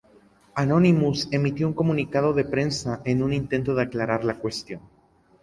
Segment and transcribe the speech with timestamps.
[0.55, 4.81] Anonymous emitió un comunicado de prensa en un intento de aclarar la cuestión.